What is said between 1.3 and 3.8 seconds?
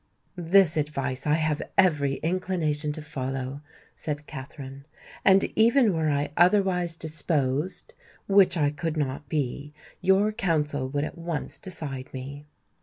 have every inclination to follow,"